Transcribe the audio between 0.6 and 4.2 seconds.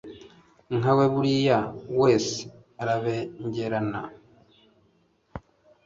Nkawe buri wese arabengerana